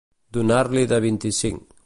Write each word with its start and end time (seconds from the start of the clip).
Donar-li 0.37 0.87
de 0.93 0.99
vint-i-cinc. 1.07 1.63